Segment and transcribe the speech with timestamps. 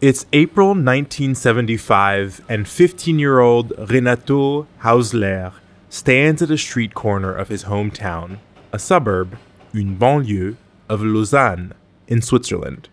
[0.00, 5.52] It's April 1975, and 15 year old Renato Hausler
[5.90, 8.38] stands at a street corner of his hometown,
[8.72, 9.36] a suburb,
[9.74, 10.54] une banlieue,
[10.88, 11.74] of Lausanne,
[12.06, 12.88] in Switzerland.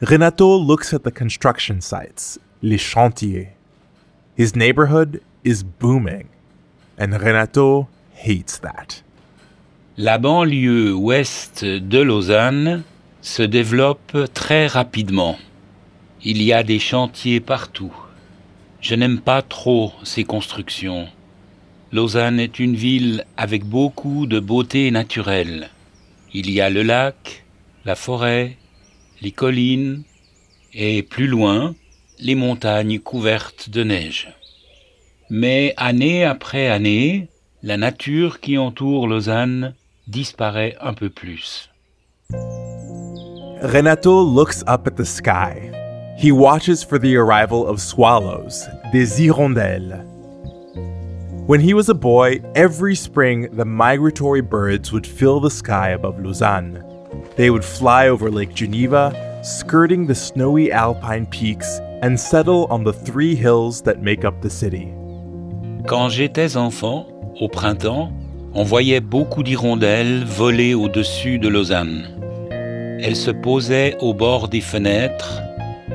[0.00, 3.48] Renato looks at the construction sites, les chantiers.
[4.36, 6.28] His neighborhood is booming,
[6.96, 9.02] and Renato hates that.
[9.96, 12.84] La banlieue ouest de Lausanne
[13.20, 15.38] se développe très rapidement.
[16.26, 17.94] Il y a des chantiers partout.
[18.80, 21.06] Je n'aime pas trop ces constructions.
[21.92, 25.68] Lausanne est une ville avec beaucoup de beauté naturelle.
[26.32, 27.44] Il y a le lac,
[27.84, 28.56] la forêt,
[29.20, 30.02] les collines
[30.72, 31.74] et plus loin,
[32.18, 34.32] les montagnes couvertes de neige.
[35.28, 37.28] Mais année après année,
[37.62, 39.74] la nature qui entoure Lausanne
[40.08, 41.68] disparaît un peu plus.
[43.60, 45.73] Renato looks up at the sky.
[46.16, 50.04] He watches for the arrival of swallows, des hirondelles.
[51.46, 56.18] When he was a boy, every spring the migratory birds would fill the sky above
[56.18, 56.82] Lausanne.
[57.36, 62.92] They would fly over Lake Geneva, skirting the snowy alpine peaks, and settle on the
[62.92, 64.92] three hills that make up the city.
[65.86, 67.06] Quand j'étais enfant,
[67.40, 68.10] au printemps,
[68.54, 72.06] on voyait beaucoup d'hirondelles voler au-dessus de Lausanne.
[73.02, 75.42] Elles se posaient au bord des fenêtres.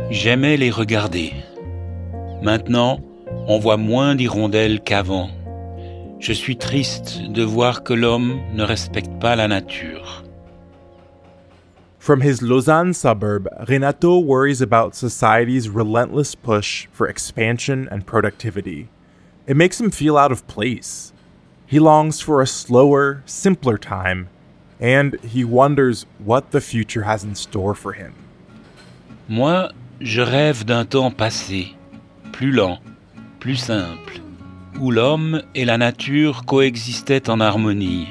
[0.10, 1.34] J'aimais les regarder.
[2.42, 3.00] Maintenant,
[3.48, 5.30] on voit moins d'hirondelles qu'avant.
[6.20, 10.24] Je suis triste de voir que l'homme ne respecte pas la nature.
[12.00, 18.90] From his Lausanne suburb, Renato worries about society's relentless push for expansion and productivity.
[19.48, 21.14] It makes him feel out of place.
[21.68, 24.30] He longs for a slower, simpler time
[24.80, 28.14] and he wonders what the future has in store for him.
[29.28, 29.70] Moi,
[30.02, 31.76] je rêve d'un temps passé,
[32.32, 32.80] plus lent,
[33.40, 34.22] plus simple,
[34.80, 38.08] où l'homme et la nature coexistaient en harmonie.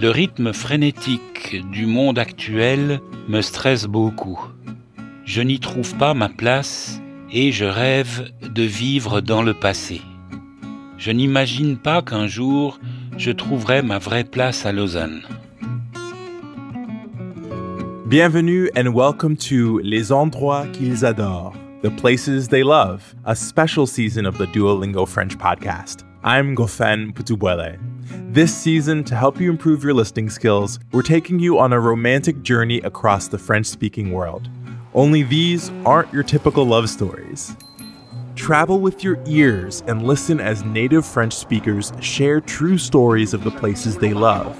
[0.00, 4.40] Le rythme frénétique du monde actuel me stresse beaucoup.
[5.24, 7.00] Je n'y trouve pas ma place
[7.32, 10.00] et je rêve de vivre dans le passé.
[10.98, 12.80] Je n'imagine pas qu'un jour
[13.16, 15.22] je trouverai ma vraie place à Lausanne.
[18.10, 24.26] Bienvenue and welcome to Les Endroits qu'ils adorent, the places they love, a special season
[24.26, 26.02] of the Duolingo French podcast.
[26.24, 27.78] I'm Gofen Putubuele.
[28.34, 32.42] This season, to help you improve your listening skills, we're taking you on a romantic
[32.42, 34.50] journey across the French speaking world.
[34.92, 37.54] Only these aren't your typical love stories.
[38.34, 43.52] Travel with your ears and listen as native French speakers share true stories of the
[43.52, 44.58] places they love.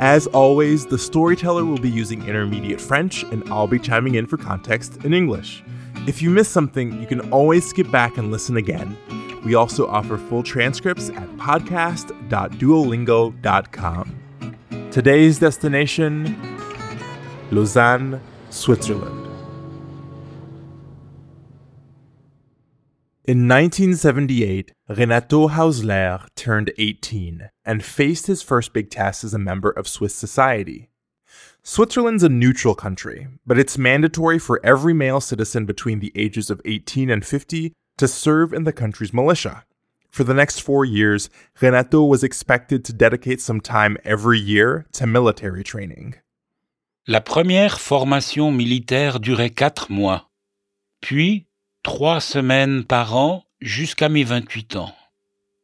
[0.00, 4.36] As always, the storyteller will be using intermediate French and I'll be chiming in for
[4.36, 5.62] context in English.
[6.06, 8.96] If you miss something, you can always skip back and listen again.
[9.44, 14.20] We also offer full transcripts at podcast.duolingo.com.
[14.90, 16.36] Today's destination
[17.50, 19.23] Lausanne, Switzerland.
[23.26, 29.70] In 1978, Renato Hausler turned 18 and faced his first big test as a member
[29.70, 30.90] of Swiss society.
[31.62, 36.60] Switzerland's a neutral country, but it's mandatory for every male citizen between the ages of
[36.66, 39.64] 18 and 50 to serve in the country's militia.
[40.10, 41.30] For the next four years,
[41.62, 46.16] Renato was expected to dedicate some time every year to military training.
[47.08, 50.26] La première formation militaire durait quatre mois.
[51.00, 51.46] Puis,
[51.84, 54.92] trois semaines par an jusqu'à mes 28 ans.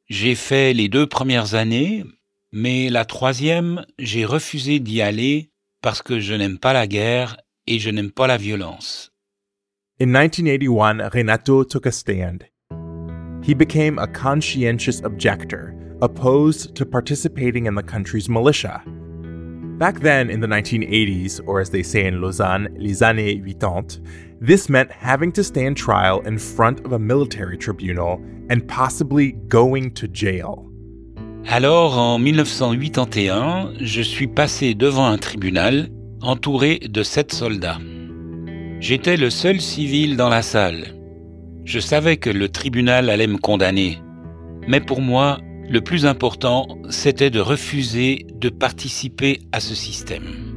[0.09, 2.05] J'ai fait les deux premières années,
[2.53, 5.51] mais la troisième, j'ai refusé d'y aller
[5.83, 9.11] parce que je n'aime pas la guerre et je n'aime pas la violence.
[9.99, 12.45] In 1981, Renato took a stand.
[13.43, 18.83] He became a conscientious objector, opposed to participating in the country's militia.
[19.79, 23.99] Back then, in the 1980s, or as they say in Lausanne, les années 80,
[24.41, 29.91] this meant having to stand trial in front of a military tribunal and possibly going
[29.93, 30.67] to jail.
[31.47, 35.89] Alors, en 1981, je suis passé devant un tribunal
[36.21, 37.79] entouré de sept soldats.
[38.81, 40.95] J'étais le seul civil dans la salle.
[41.65, 43.99] Je savais que le tribunal allait me condamner.
[44.67, 45.39] Mais pour moi,
[45.69, 50.50] le plus important, c'était de refuser de participer à ce système.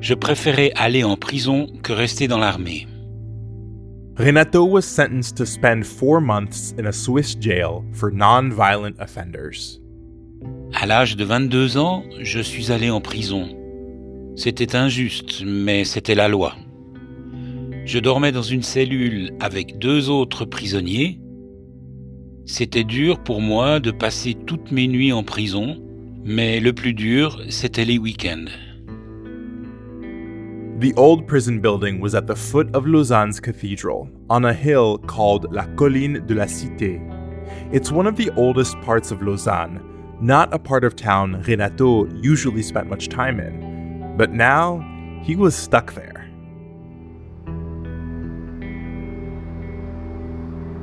[0.00, 2.86] Je préférais aller en prison que rester dans l'armée.
[4.16, 9.80] Renato was sentenced to spend four months in a Swiss jail for non-violent offenders.
[10.74, 13.48] À l'âge de 22 ans, je suis allé en prison.
[14.36, 16.54] C'était injuste, mais c'était la loi.
[17.84, 21.20] Je dormais dans une cellule avec deux autres prisonniers.
[22.44, 25.80] C'était dur pour moi de passer toutes mes nuits en prison,
[26.24, 28.46] mais le plus dur, c'était les week-ends.
[30.78, 35.52] The old prison building was at the foot of Lausanne's cathedral, on a hill called
[35.52, 37.02] La Colline de la Cité.
[37.74, 39.82] It's one of the oldest parts of Lausanne,
[40.20, 44.14] not a part of town Renato usually spent much time in.
[44.16, 44.78] But now,
[45.24, 46.30] he was stuck there.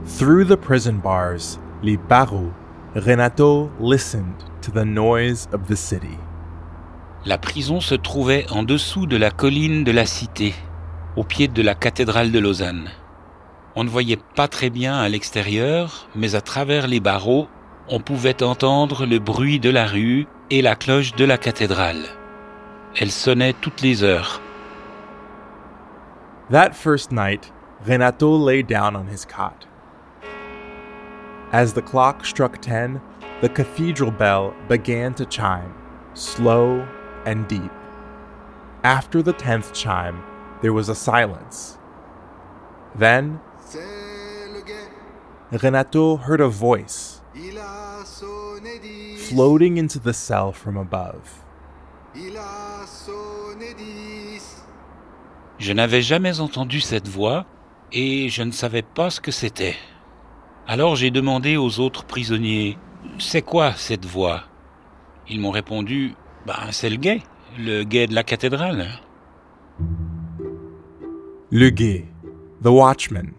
[0.04, 2.54] Through the prison bars, les barreaux,
[2.96, 6.20] Renato listened to the noise of the city.
[7.28, 10.54] La prison se trouvait en dessous de la colline de la Cité,
[11.16, 12.92] au pied de la cathédrale de Lausanne.
[13.76, 17.48] On ne voyait pas très bien à l'extérieur, mais à travers les barreaux,
[17.90, 22.04] on pouvait entendre le bruit de la rue et la cloche de la cathédrale.
[22.96, 24.40] Elle sonnait toutes les heures.
[26.52, 27.52] That first night,
[27.88, 29.68] Renato lay down on his cot.
[31.52, 33.02] As the clock struck ten,
[33.42, 35.74] the cathedral bell began to chime,
[36.14, 36.84] slow
[37.26, 37.72] and deep.
[38.84, 40.24] After the tenth chime,
[40.62, 41.78] there was a silence.
[42.96, 43.40] Then,
[45.52, 47.22] Renato heard a voice
[49.18, 51.44] floating into the cell from above.
[55.58, 57.46] Je n'avais jamais entendu cette voix
[57.92, 59.76] et je ne savais pas ce que c'était.
[60.68, 62.78] Alors j'ai demandé aux autres prisonniers
[63.20, 64.44] C'est quoi cette voix?
[65.30, 66.16] Ils m'ont répondu
[66.46, 67.24] Ben, c'est le guet,
[67.58, 68.86] le guet de la cathédrale.
[71.50, 72.06] Le guet,
[72.62, 73.34] the watchman.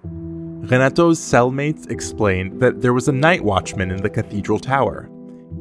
[0.68, 5.08] Renato's cellmates explained that there was a night watchman in the cathedral tower.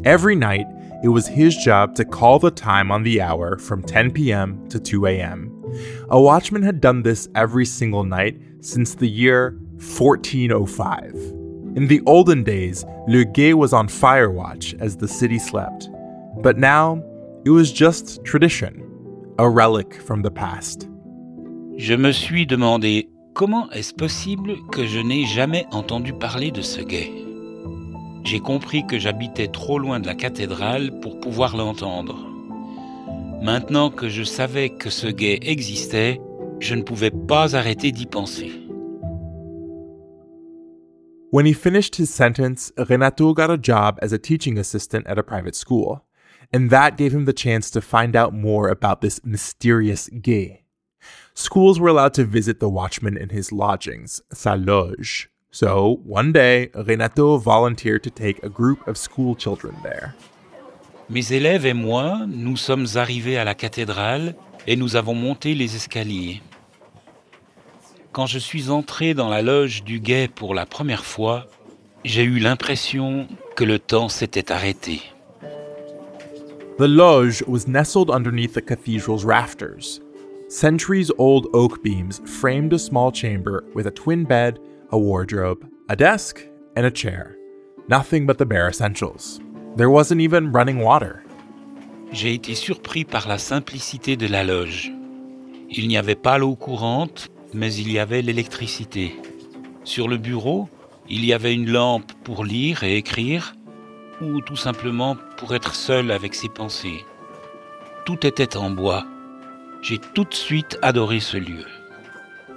[0.04, 0.66] Every night,
[1.04, 4.68] it was his job to call the time on the hour from 10 p.m.
[4.70, 5.52] to 2 a.m.
[6.10, 11.14] A watchman had done this every single night since the year 1405.
[11.76, 15.90] In the olden days, Le Guet was on fire watch as the city slept.
[16.42, 17.04] But now,
[17.46, 18.84] it was just tradition,
[19.38, 20.90] a relic from the past.
[21.78, 26.82] Je me suis demandé comment est-ce possible que je n'ai jamais entendu parler de ce
[26.82, 27.12] guet?
[28.24, 32.18] J'ai compris que j'habitais trop loin de la cathédrale pour pouvoir l'entendre.
[33.44, 36.20] Maintenant que je savais que ce guet existait,
[36.60, 38.52] je ne pouvais pas arrêter d'y penser.
[41.32, 45.24] When he finished his sentence, Renato got a job as a teaching assistant at a
[45.24, 46.05] private school,
[46.54, 50.62] and that gave him the chance to find out more about this mysterious guet.
[51.34, 55.30] Schools were allowed to visit the watchman in his lodgings, sa loge.
[55.52, 60.16] So, one day, Renato volunteered to take a group of school children there.
[61.10, 65.76] Mes élèves et moi, nous sommes arrivés à la cathédrale et nous avons monté les
[65.76, 66.42] escaliers.
[68.12, 71.48] Quand je suis entré dans la loge du guet pour la première fois,
[72.04, 75.02] j'ai eu l'impression que le temps s'était arrêté.
[76.78, 80.02] The loge was nestled underneath the cathedral's rafters.
[80.50, 85.96] Centuries old oak beams framed a small chamber with a twin bed, a wardrobe, a
[85.96, 86.46] desk,
[86.76, 87.38] and a chair.
[87.88, 89.40] Nothing but the bare essentials.
[89.78, 91.24] There wasn't even running water.
[92.12, 94.92] J'ai été surpris par la simplicité de la loge.
[95.70, 99.16] Il n'y avait pas l'eau courante, mais il y avait l'électricité.
[99.86, 100.68] Sur le bureau,
[101.08, 103.56] il y avait une lampe pour lire et écrire,
[104.22, 107.06] ou tout simplement pour être seul avec ses pensées.
[108.06, 109.06] Tout était en bois.
[109.82, 111.66] J'ai tout de suite adoré ce lieu.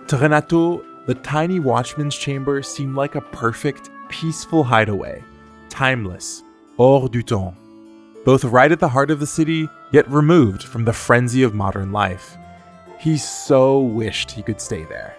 [0.08, 5.22] To Renato, the tiny watchman's chamber seemed like a perfect, peaceful hideaway,
[5.68, 6.42] timeless,
[6.78, 7.54] hors du temps.
[8.24, 11.92] Both right at the heart of the city, yet removed from the frenzy of modern
[11.92, 12.36] life.
[12.98, 15.14] He so wished he could stay there.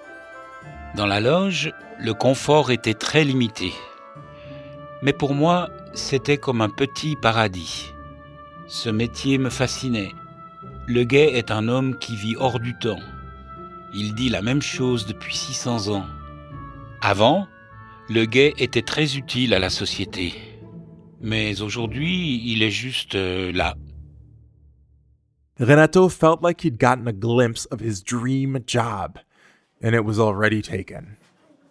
[0.96, 3.74] Dans la loge, le confort était très limité.
[5.02, 7.94] Mais pour moi, c'était comme un petit paradis.
[8.68, 10.14] Ce métier me fascinait.
[10.88, 13.00] Le guet est un homme qui vit hors du temps.
[13.94, 16.06] Il dit la même chose depuis 600 ans.
[17.02, 17.48] Avant,
[18.10, 20.34] le guet était très utile à la société.
[21.22, 23.76] Mais aujourd'hui, il est juste euh, là.
[25.60, 29.20] Renato felt like he'd gotten a glimpse of his dream job,
[29.84, 31.18] and it was already taken.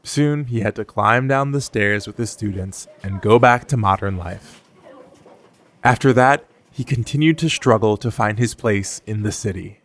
[0.09, 3.77] Soon, he had to climb down the stairs with his students and go back to
[3.77, 4.63] modern life.
[5.85, 9.83] After that, he continued to struggle to find his place in the city.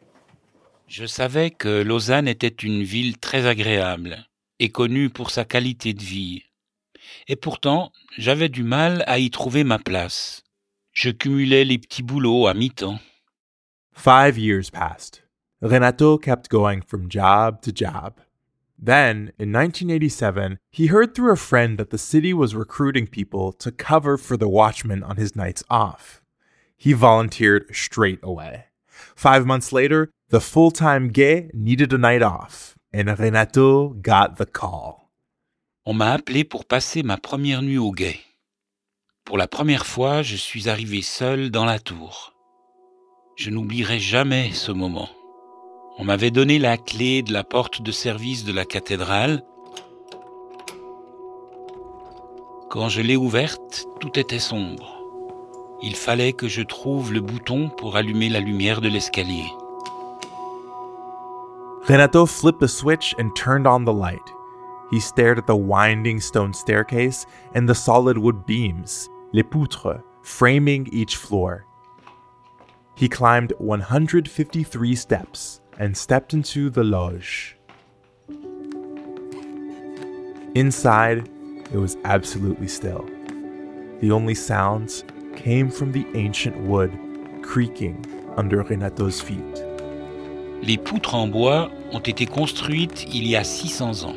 [0.88, 4.25] Je savais que Lausanne était une ville très agréable
[4.60, 6.44] et connue pour sa qualité de vie.
[7.27, 10.42] Et pourtant, j'avais du mal à y trouver ma place.
[10.94, 13.00] Je cumulais les petits boulots à mi-temps.
[13.94, 15.22] Five years passed.
[15.62, 18.23] Renato kept going from job to job.
[18.85, 23.71] Then, in 1987, he heard through a friend that the city was recruiting people to
[23.71, 26.21] cover for the watchman on his nights off.
[26.75, 28.65] He volunteered straight away.
[29.15, 34.45] Five months later, the full time guet needed a night off, and Renato got the
[34.45, 35.09] call.
[35.85, 38.19] On m'a appelé pour passer ma première nuit au guet.
[39.23, 42.33] Pour la première fois, je suis arrivé seul dans la tour.
[43.37, 45.09] Je n'oublierai jamais ce moment.
[46.00, 49.43] On m'avait donné la clé de la porte de service de la cathédrale.
[52.71, 54.97] Quand je l'ai ouverte, tout était sombre.
[55.83, 59.45] Il fallait que je trouve le bouton pour allumer la lumière de l'escalier.
[61.83, 64.17] Renato flipped the switch and turned on the light.
[64.89, 70.88] He stared at the winding stone staircase and the solid wood beams, les poutres, framing
[70.91, 71.65] each floor.
[72.95, 77.58] He climbed 153 steps and stepped into the loge.
[80.56, 81.30] Inside,
[81.72, 83.06] it was absolutely still.
[84.01, 85.03] The only sounds
[85.36, 86.92] came from the ancient wood
[87.42, 88.06] creaking
[88.38, 89.63] under Renato's feet.
[90.62, 94.15] Les poutres en bois ont été construites il y a 600 ans.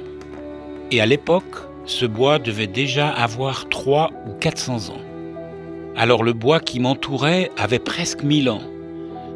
[0.91, 5.01] Et à l'époque, ce bois devait déjà avoir 3 ou 400 ans.
[5.97, 8.63] Alors le bois qui m'entourait avait presque 1000 ans.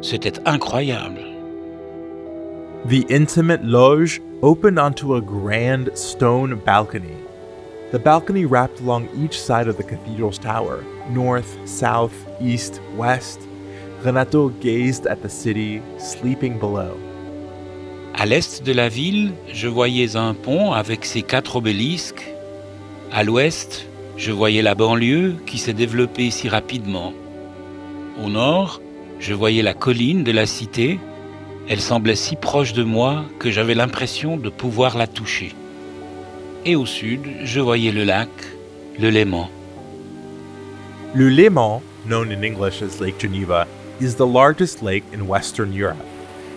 [0.01, 1.30] C'était incroyable.
[2.85, 7.15] The intimate loge opened onto a grand stone balcony.
[7.91, 13.39] The balcony wrapped along each side of the cathedral's tower north, south, east, west.
[14.01, 16.97] Renato gazed at the city sleeping below.
[18.15, 22.33] À l'est de la ville, je voyais un pont avec ses quatre obélisques.
[23.11, 23.85] À l'ouest,
[24.17, 27.13] je voyais la banlieue qui s'est développée si rapidement.
[28.25, 28.81] Au nord,
[29.19, 30.99] je voyais la colline de la cité
[31.67, 35.53] elle semblait si proche de moi que j'avais l'impression de pouvoir la toucher.
[36.65, 38.29] Et au sud, je voyais le lac,
[38.99, 39.49] le Léman.
[41.13, 43.67] Le Léman, known in English as Lake Geneva,
[43.99, 45.97] is the largest lake in Western Europe.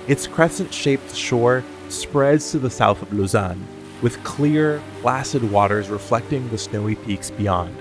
[0.09, 3.67] Its crescent shaped shore spreads to the south of Lausanne,
[4.03, 7.75] with clear, placid waters reflecting the snowy peaks beyond.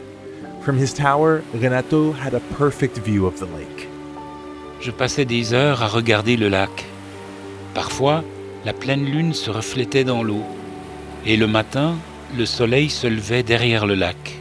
[0.61, 3.89] From his tower, Renato had a perfect view of the lake.
[4.79, 6.85] Je passais des heures à regarder le lac.
[7.73, 8.23] Parfois,
[8.65, 10.43] la pleine lune se reflétait dans l'eau,
[11.25, 11.95] et le matin,
[12.37, 14.39] le soleil se levait derrière le lac.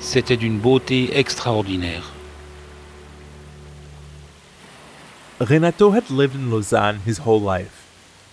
[0.00, 2.12] C'était d'une beauté extraordinaire.
[5.40, 7.86] Renato had lived in Lausanne his whole life,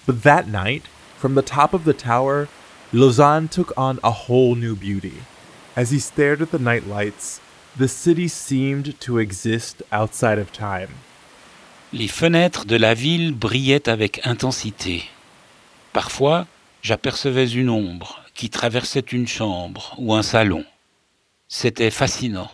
[0.08, 0.84] but that night,
[1.18, 2.48] from the top of the tower,
[2.92, 5.24] Lausanne took on a whole new beauty.
[5.76, 7.40] As he stared at the night lights,
[7.76, 10.90] the city seemed to exist outside of time.
[11.94, 15.04] Les fenêtres de la ville brillaient avec intensité.
[15.94, 16.48] Parfois,
[16.82, 20.66] j'apercevais une ombre qui traversait une chambre ou un salon.
[21.48, 22.50] C'était fascinant.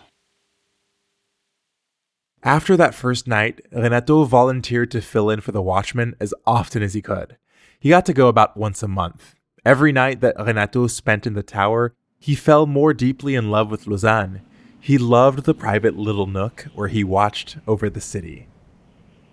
[2.43, 6.93] After that first night, Renato volunteered to fill in for the watchman as often as
[6.93, 7.37] he could.
[7.79, 9.35] He got to go about once a month.
[9.65, 13.87] Every night that Renato spent in the tower, he fell more deeply in love with
[13.87, 14.41] Lausanne.
[14.81, 18.48] He loved the private little nook where he watched over the city.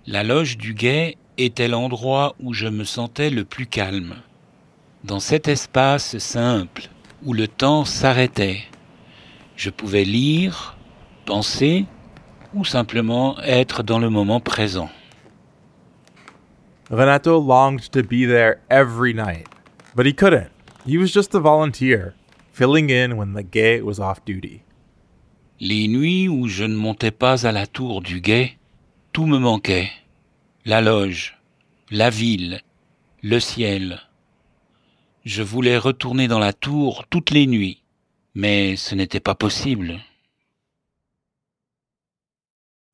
[0.08, 4.14] La loge du guet était l'endroit où je me sentais le plus calme.
[5.02, 6.90] Dans cet espace simple
[7.24, 8.60] où le temps s'arrêtait,
[9.56, 10.76] je pouvais lire,
[11.24, 11.86] penser
[12.54, 14.90] ou simplement être dans le moment présent.
[16.88, 19.48] Renato longed to be there every night,
[19.96, 20.52] but he couldn't.
[20.86, 22.14] He was just a volunteer,
[22.52, 24.62] filling in when the guet was off duty.
[25.58, 28.56] Les nuits où je ne montais pas à la tour du guet,
[29.16, 29.90] tout me manquait.
[30.66, 31.38] La loge,
[31.90, 32.60] la ville,
[33.22, 34.02] le ciel.
[35.24, 37.82] Je voulais retourner dans la tour toutes les nuits,
[38.34, 40.00] mais ce n'était pas possible.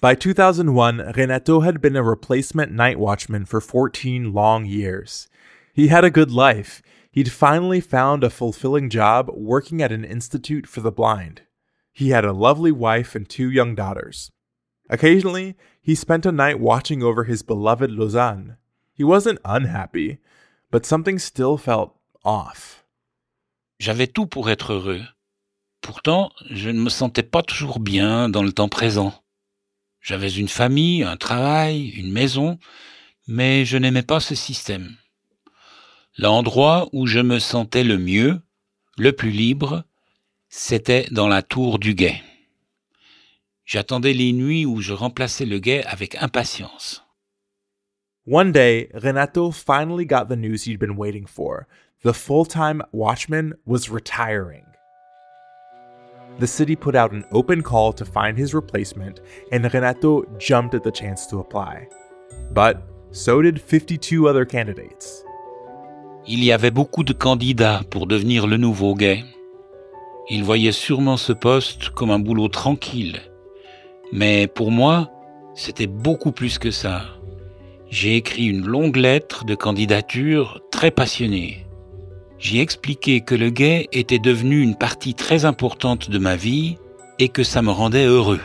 [0.00, 5.28] By 2001, Renato had been a replacement night watchman for 14 long years.
[5.74, 6.82] He had a good life.
[7.10, 11.42] He'd finally found a fulfilling job working at an institute for the blind.
[11.92, 14.30] He had a lovely wife and two young daughters.
[14.92, 18.58] Occasionally, he spent a night watching over his beloved Lausanne.
[18.92, 20.18] He wasn't unhappy,
[20.70, 21.94] but something still felt
[22.24, 22.84] off.
[23.80, 25.00] J'avais tout pour être heureux.
[25.80, 29.14] Pourtant, je ne me sentais pas toujours bien dans le temps présent.
[30.02, 32.58] J'avais une famille, un travail, une maison,
[33.26, 34.94] mais je n'aimais pas ce système.
[36.18, 38.42] L'endroit où je me sentais le mieux,
[38.98, 39.84] le plus libre,
[40.50, 42.22] c'était dans la tour du guet.
[43.64, 47.04] J'attendais les nuits où je remplaçais le guet avec impatience.
[48.26, 51.66] One day, Renato finally got the news he'd been waiting for.
[52.04, 54.64] The full time watchman was retiring.
[56.38, 59.20] The city put out an open call to find his replacement,
[59.52, 61.88] and Renato jumped at the chance to apply.
[62.52, 65.24] But so did 52 other candidates.
[66.26, 69.24] Il y avait beaucoup de candidats pour devenir le nouveau gay.
[70.30, 73.20] Ils voyaient sûrement ce poste comme un boulot tranquille.
[74.12, 75.10] Mais pour moi,
[75.54, 77.02] c'était beaucoup plus que ça.
[77.88, 81.66] J'ai écrit une longue lettre de candidature très passionnée.
[82.38, 86.76] J'y expliqué que le gay était devenu une partie très importante de ma vie
[87.18, 88.40] et que ça me rendait heureux.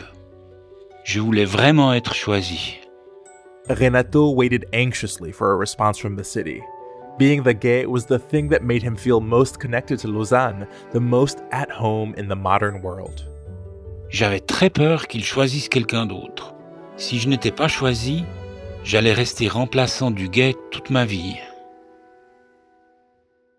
[1.04, 2.78] Je voulais vraiment être choisi.
[3.68, 6.62] Renato waited anxiously for a response from the city.
[7.18, 11.00] Being the gay was the thing that made him feel most connected to Lausanne, the
[11.00, 13.24] most at home in the modern world.
[14.10, 16.54] J'avais très peur qu'il choisisse quelqu'un d'autre.
[16.96, 18.24] Si je n'étais pas choisi,
[18.82, 21.36] j'allais rester remplaçant du gay toute ma vie.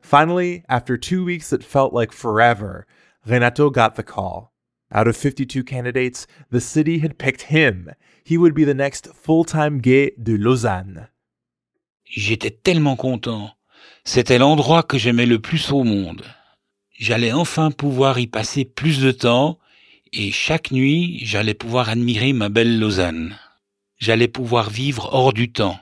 [0.02, 2.86] Finally, after two weeks that felt like forever,
[3.28, 4.52] Renato got the call.
[4.92, 7.92] Out of 52 candidates, the city had picked him.
[8.24, 11.10] He would be the next full time gay de Lausanne.
[12.06, 13.52] J'étais tellement content.
[14.04, 16.24] C'était l'endroit que j'aimais le plus au monde.
[16.98, 19.60] J'allais enfin pouvoir y passer plus de temps
[20.14, 23.38] et chaque nuit, j'allais pouvoir admirer ma belle Lausanne.
[23.98, 25.80] J'allais pouvoir vivre hors du temps.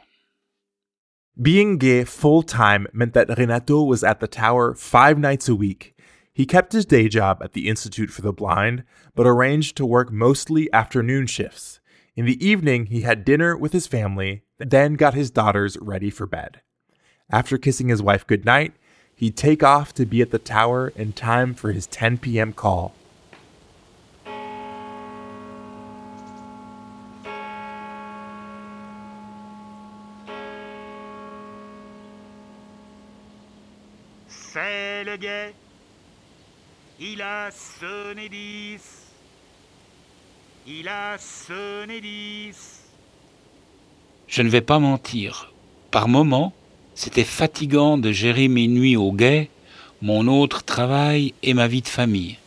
[1.39, 5.93] Being gay full time meant that Renato was at the tower five nights a week.
[6.33, 8.83] He kept his day job at the Institute for the Blind,
[9.15, 11.79] but arranged to work mostly afternoon shifts.
[12.15, 16.25] In the evening, he had dinner with his family, then got his daughters ready for
[16.25, 16.61] bed.
[17.29, 18.73] After kissing his wife goodnight,
[19.15, 22.53] he'd take off to be at the tower in time for his 10 p.m.
[22.53, 22.95] call.
[44.27, 45.53] Je ne vais pas mentir.
[45.91, 46.53] Par moments,
[46.93, 49.49] c'était fatigant de gérer mes nuits au guet,
[50.01, 52.37] mon autre travail et ma vie de famille.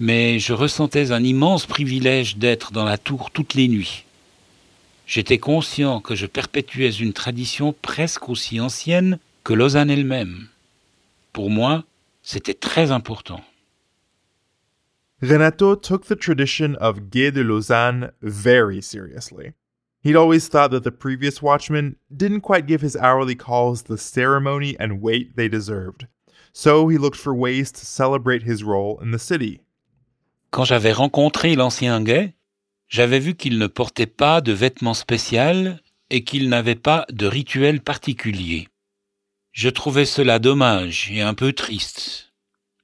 [0.00, 4.04] Mais je ressentais un immense privilège d'être dans la tour toutes les nuits.
[5.06, 10.48] J'étais conscient que je perpétuais une tradition presque aussi ancienne que Lausanne elle-même.
[11.32, 11.84] Pour moi,
[12.22, 13.40] c'était très important.
[15.22, 19.52] Renato took the tradition of Gué de Lausanne very seriously.
[20.02, 24.76] He'd always thought that the previous watchman didn't quite give his hourly calls the ceremony
[24.80, 26.08] and weight they deserved.
[26.52, 29.60] So he looked for ways to celebrate his role in the city.
[30.50, 32.34] Quand j'avais rencontré l'ancien gay,
[32.88, 35.78] j'avais vu qu'il ne portait pas de vêtements spéciaux
[36.10, 38.68] et qu'il n'avait pas de rituel particulier.
[39.52, 42.32] Je trouvais cela dommage et un peu triste.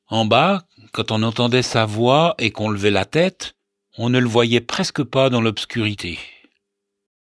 [0.07, 3.55] En bas, quand on entendait sa voix et qu'on levait la tête,
[3.97, 6.19] on ne le voyait presque pas dans l'obscurité.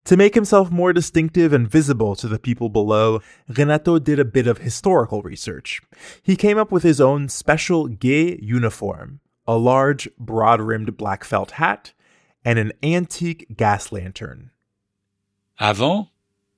[0.05, 4.47] To make himself more distinctive and visible to the people below, Renato did a bit
[4.47, 5.81] of historical research.
[6.21, 11.51] He came up with his own special gay uniform, a large, broad rimmed black felt
[11.51, 11.93] hat,
[12.43, 14.51] and an antique gas lantern.
[15.57, 16.09] Avant,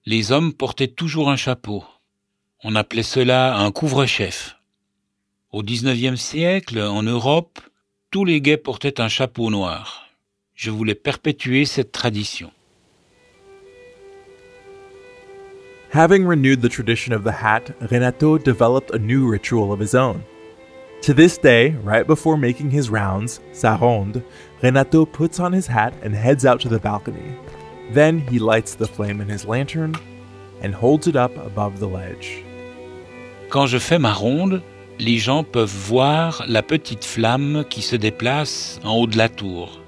[0.07, 1.83] les hommes portaient toujours un chapeau.
[2.63, 4.55] On appelait cela un couvre-chef.
[5.51, 7.59] Au XIXe siècle, en Europe,
[8.11, 10.07] tous les gays portaient un chapeau noir.
[10.55, 12.51] Je voulais perpétuer cette tradition.
[15.91, 20.23] Having renewed the tradition of the hat, Renato developed a new ritual of his own.
[21.03, 24.23] To this day, right before making his rounds, sa ronde,
[24.63, 27.37] Renato puts on his hat and heads out to the balcony.
[27.91, 29.95] Then he lights the flame in his lantern
[30.61, 32.44] and holds it up above the ledge.
[33.55, 34.61] Quand je fais ma ronde,
[34.99, 39.79] les gens peuvent voir la petite flamme qui se déplace en haut de la tour.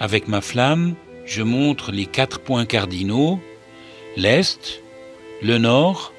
[0.00, 0.94] Avec ma flamme,
[1.26, 3.40] je montre les quatre points cardinaux,
[4.16, 4.82] l'Est,
[5.42, 6.14] le Nord,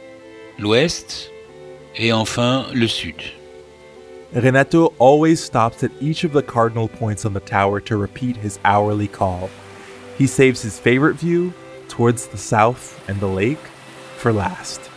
[0.59, 1.31] l'Ouest
[1.95, 3.15] et enfin le Sud.
[4.35, 8.59] Renato always stops at each of the cardinal points on the tower to repeat his
[8.63, 9.49] hourly call.
[10.19, 11.51] He saves his favorite view
[11.87, 13.57] towards the south and the lake
[14.17, 14.88] for last.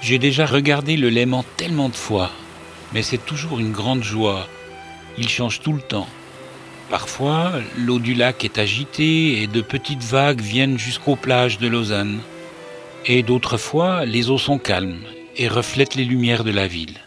[0.00, 2.30] J'ai déjà regardé le Léman tellement de fois,
[2.92, 4.46] mais c'est toujours une grande joie.
[5.18, 6.08] Il change tout le temps.
[6.90, 12.20] Parfois, l'eau du lac est agitée et de petites vagues viennent jusqu'aux plages de Lausanne.
[13.06, 15.00] Et d'autres fois, les eaux sont calmes
[15.36, 17.00] et reflètent les lumières de la ville.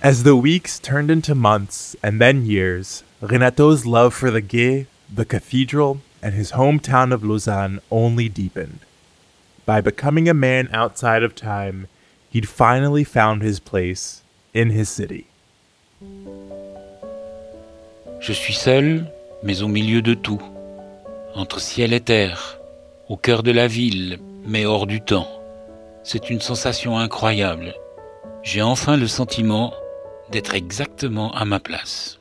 [0.00, 5.24] As the weeks turned into months and then years, Renato's love for the gay the
[5.24, 8.80] cathedral, and his hometown of Lausanne only deepened.
[9.66, 11.88] By becoming a man outside of time,
[12.30, 14.22] he'd finally found his place
[14.54, 15.26] in his city.
[18.20, 19.06] Je suis seul,
[19.42, 20.42] mais au milieu de tout,
[21.34, 22.58] entre ciel et terre,
[23.08, 25.28] au cœur de la ville, mais hors du temps.
[26.02, 27.74] C'est une sensation incroyable.
[28.42, 29.72] J'ai enfin le sentiment
[30.30, 32.18] d'être exactement à ma place.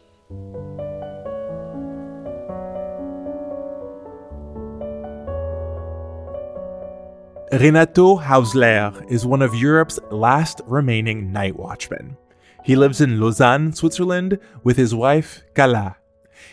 [7.54, 12.18] Renato Hausler is one of Europe's last remaining night watchmen.
[12.66, 15.96] He lives in Lausanne, Switzerland, with his wife, Kala.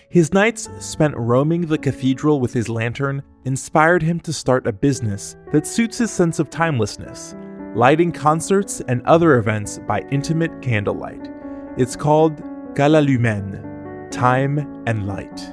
[0.09, 5.35] His nights spent roaming the cathedral with his lantern inspired him to start a business
[5.51, 7.35] that suits his sense of timelessness,
[7.75, 11.29] lighting concerts and other events by intimate candlelight.
[11.77, 12.41] It's called
[12.77, 15.53] Gala Lumen, Time and Light.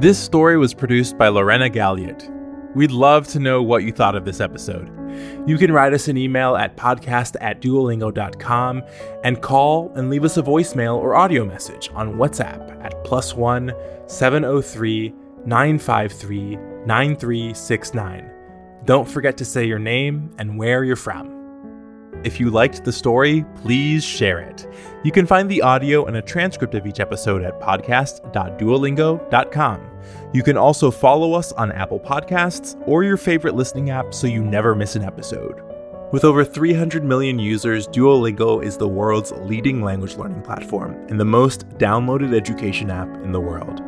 [0.00, 2.38] This story was produced by Lorena Galliot.
[2.74, 4.88] We'd love to know what you thought of this episode.
[5.46, 8.82] You can write us an email at podcast at duolingo.com
[9.24, 13.72] and call and leave us a voicemail or audio message on WhatsApp at plus one
[14.06, 15.12] 703
[15.44, 16.56] 953
[16.86, 18.30] 9369.
[18.84, 21.41] Don't forget to say your name and where you're from.
[22.24, 24.68] If you liked the story, please share it.
[25.02, 29.88] You can find the audio and a transcript of each episode at podcast.duolingo.com.
[30.32, 34.42] You can also follow us on Apple Podcasts or your favorite listening app so you
[34.42, 35.60] never miss an episode.
[36.12, 41.24] With over 300 million users, Duolingo is the world's leading language learning platform and the
[41.24, 43.80] most downloaded education app in the world.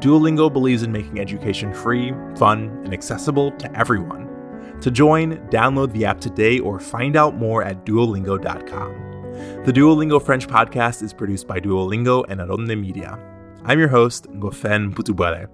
[0.00, 4.33] Duolingo believes in making education free, fun, and accessible to everyone.
[4.80, 9.62] To join, download the app today or find out more at duolingo.com.
[9.64, 13.18] The Duolingo French podcast is produced by Duolingo and Aronde Media.
[13.64, 15.48] I'm your host, Gofen Putubare.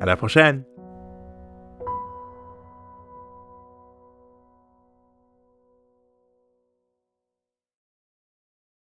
[0.00, 0.64] À la prochaine!